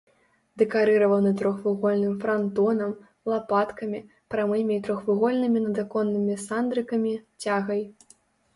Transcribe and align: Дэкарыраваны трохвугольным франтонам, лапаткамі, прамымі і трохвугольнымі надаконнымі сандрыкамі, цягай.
Дэкарыраваны 0.59 1.33
трохвугольным 1.41 2.15
франтонам, 2.23 2.95
лапаткамі, 3.33 4.01
прамымі 4.37 4.73
і 4.79 4.81
трохвугольнымі 4.89 5.59
надаконнымі 5.69 6.41
сандрыкамі, 6.49 7.13
цягай. 7.47 7.81